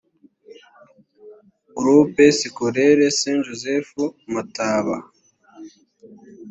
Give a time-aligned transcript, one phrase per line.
[1.77, 3.91] groupe scolaire st joseph
[4.33, 4.97] mataba